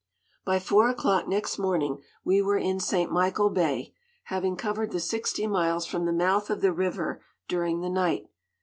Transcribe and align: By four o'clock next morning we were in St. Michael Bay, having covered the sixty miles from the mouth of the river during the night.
By 0.43 0.57
four 0.59 0.89
o'clock 0.89 1.27
next 1.27 1.59
morning 1.59 2.01
we 2.23 2.41
were 2.41 2.57
in 2.57 2.79
St. 2.79 3.11
Michael 3.11 3.51
Bay, 3.51 3.93
having 4.23 4.55
covered 4.55 4.89
the 4.93 4.99
sixty 4.99 5.45
miles 5.45 5.85
from 5.85 6.05
the 6.05 6.11
mouth 6.11 6.49
of 6.49 6.61
the 6.61 6.73
river 6.73 7.21
during 7.47 7.81
the 7.81 7.89
night. 7.91 8.27